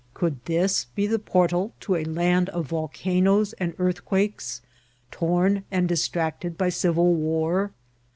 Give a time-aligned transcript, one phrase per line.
[0.15, 4.61] Could this be the portal to a land of volcanoes and earth« quakes,
[5.11, 7.71] torn and distracted by civil war